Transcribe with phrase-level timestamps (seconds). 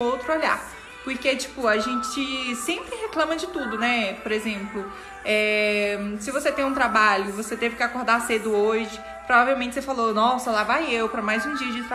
[0.00, 0.64] outro olhar.
[1.02, 4.12] Porque, tipo, a gente sempre reclama de tudo, né?
[4.14, 4.92] Por exemplo,
[5.24, 10.14] é, se você tem um trabalho, você teve que acordar cedo hoje, provavelmente você falou,
[10.14, 11.88] nossa, lá vai eu para mais um dia de trabalho.